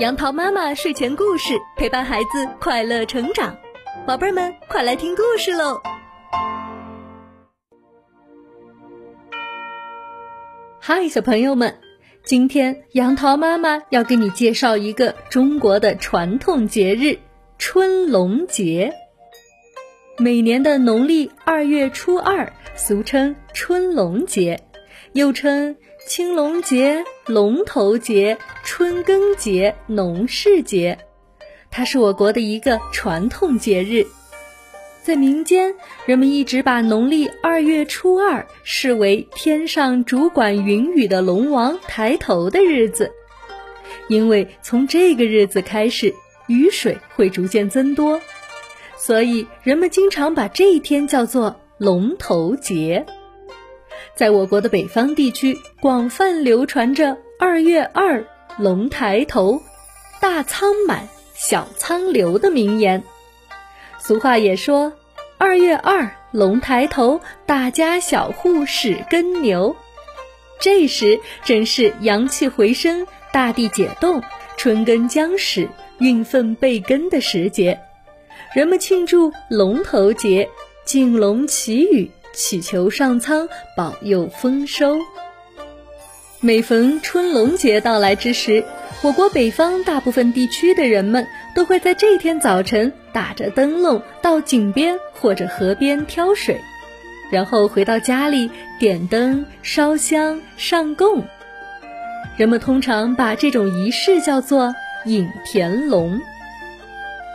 [0.00, 3.56] 杨桃妈妈睡前故事陪伴孩子快乐成长，
[4.04, 5.80] 宝贝儿们快来听故事喽！
[10.80, 11.78] 嗨，小朋友们，
[12.24, 17.16] 今天杨桃妈妈要给你介绍一个中国的传统节日——
[17.56, 18.92] 春龙节。
[20.18, 24.60] 每年的农历二月初二，俗称春龙节，
[25.14, 25.74] 又称。
[26.06, 30.98] 青龙节、龙头节、春耕节、农事节，
[31.70, 34.06] 它是我国的一个传统节日。
[35.02, 35.74] 在民间，
[36.04, 43.10] 人们一直把农历二月初二视为天上主管云雨的龙王抬头的日子，
[44.08, 46.14] 因为从这个日子开始，
[46.48, 48.20] 雨水会逐渐增多，
[48.98, 53.06] 所以人们经常把这一天叫做龙头节。
[54.16, 58.24] 在我国的北方地区，广泛流传着“二月二，
[58.58, 59.60] 龙抬头，
[60.20, 63.02] 大仓满，小仓流”的名言。
[63.98, 64.92] 俗话也说
[65.36, 69.74] ：“二月二，龙抬头，大家小户使耕牛。”
[70.60, 74.22] 这时正是阳气回升、大地解冻、
[74.56, 77.80] 春耕将始、运分备耕的时节，
[78.54, 80.48] 人们庆祝龙头节，
[80.84, 82.12] 敬龙祈雨。
[82.34, 84.98] 祈求上苍保佑丰收。
[86.40, 88.64] 每逢春龙节到来之时，
[89.02, 96.60] 我国北方大部分地区的人们都会在这天早晨打着灯笼到井边或者河边挑水，
[97.32, 101.24] 然后回到家里点灯、烧香、上供。
[102.36, 104.74] 人们通常把这种仪式叫做
[105.06, 106.20] 引田龙。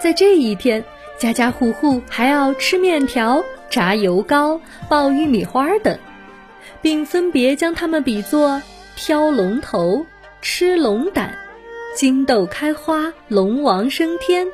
[0.00, 0.84] 在这一天，
[1.18, 3.42] 家家户户还要吃面条。
[3.72, 5.98] 炸油糕、爆玉米花等，
[6.82, 8.60] 并分别将它们比作
[8.96, 10.04] 挑龙头、
[10.42, 11.34] 吃龙胆、
[11.96, 14.46] 金豆开花、龙王升天、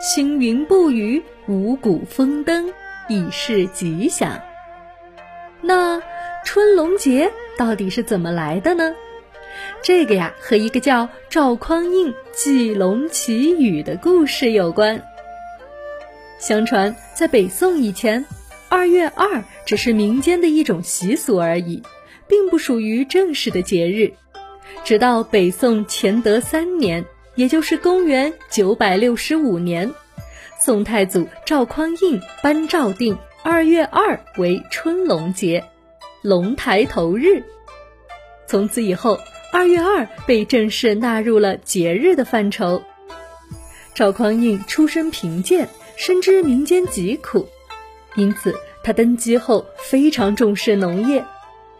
[0.00, 2.72] 星云布雨、五谷丰登，
[3.08, 4.40] 以示吉祥。
[5.60, 6.02] 那
[6.44, 8.92] 春龙节到底是怎么来的呢？
[9.80, 15.00] 这个呀，和一个叫赵匡胤祭龙祈雨的故事有关。
[16.40, 18.24] 相传，在北宋以前。
[18.76, 21.82] 二月二只是民间的一种习俗而已，
[22.28, 24.12] 并不属于正式的节日。
[24.84, 27.06] 直到北宋乾德三年，
[27.36, 29.90] 也就是公元九百六十五年，
[30.60, 35.64] 宋太祖赵匡胤颁诏定二月二为春龙节，
[36.20, 37.42] 龙抬头日。
[38.46, 39.18] 从此以后，
[39.54, 42.82] 二月二被正式纳入了节日的范畴。
[43.94, 45.66] 赵匡胤出身贫贱，
[45.96, 47.48] 深知民间疾苦。
[48.16, 51.24] 因此，他登基后非常重视农业，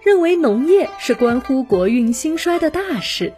[0.02, 3.32] 认为农业是关乎国运兴衰的大事。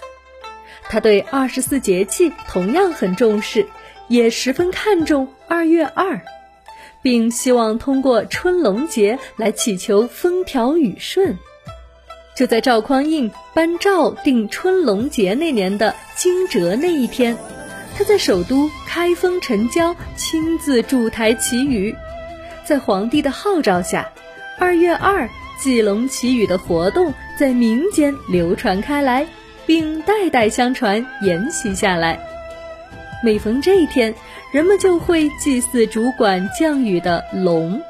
[0.90, 3.66] 他对二十四节气同样很重视，
[4.08, 6.20] 也十分看重二月二，
[7.02, 11.38] 并希望通过春龙节来祈求风调雨顺。
[12.34, 17.36] 就在赵匡胤颁诏定春龙节那年的惊蛰那一天，
[17.96, 21.94] 他在首都开封城郊亲自筑台祈雨。
[22.68, 24.12] 在皇帝的号召下，
[24.58, 25.26] 二月二
[25.58, 29.26] 祭龙祈雨的活动在民间流传开来，
[29.64, 32.20] 并代代相传沿袭下来。
[33.24, 34.14] 每逢这一天，
[34.52, 37.80] 人们就会祭祀主管降雨的龙，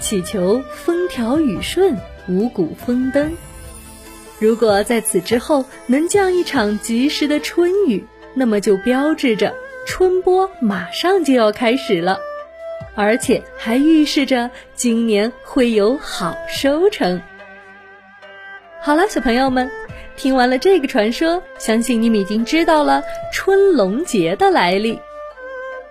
[0.00, 1.94] 祈求风调雨顺、
[2.26, 3.30] 五谷丰登。
[4.38, 8.02] 如果在此之后能降一场及时的春雨，
[8.32, 9.54] 那么就标志着
[9.86, 12.18] 春播马上就要开始了。
[12.94, 17.20] 而且还预示着今年会有好收成。
[18.80, 19.70] 好了，小朋友们，
[20.16, 23.02] 听完了这个传说，相信你们已经知道了
[23.32, 25.00] 春龙节的来历。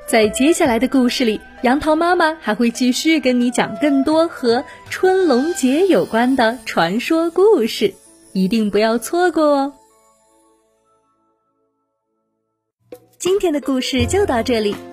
[0.05, 7.93] 在接下来的故事里，杨桃妈妈还会继续跟你讲更多和春龙节有关的传说故事，
[8.33, 9.73] 一定不要错过哦。
[13.17, 14.75] 今天的故事就到这里。